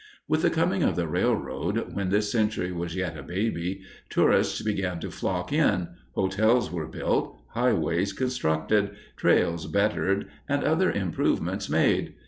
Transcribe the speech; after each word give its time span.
With 0.27 0.41
the 0.41 0.49
coming 0.49 0.81
of 0.81 0.95
the 0.95 1.07
railroad, 1.07 1.93
when 1.93 2.09
this 2.09 2.31
century 2.31 2.71
was 2.71 2.95
yet 2.95 3.15
a 3.15 3.21
baby, 3.21 3.81
tourists 4.09 4.59
began 4.63 4.99
to 5.01 5.11
flock 5.11 5.53
in, 5.53 5.89
hotels 6.15 6.71
were 6.71 6.87
built, 6.87 7.37
highways 7.49 8.11
constructed, 8.11 8.95
trails 9.15 9.67
bettered, 9.67 10.25
and 10.49 10.63
other 10.63 10.91
improvements 10.91 11.69
made. 11.69 12.15